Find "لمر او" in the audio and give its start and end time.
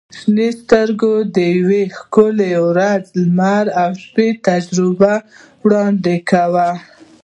3.23-3.89